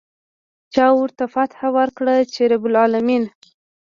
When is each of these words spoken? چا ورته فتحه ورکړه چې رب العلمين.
چا 0.73 0.85
ورته 0.99 1.23
فتحه 1.33 1.69
ورکړه 1.77 2.15
چې 2.33 2.41
رب 2.51 2.63
العلمين. 2.69 3.23